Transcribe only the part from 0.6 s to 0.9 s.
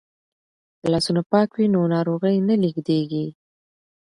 که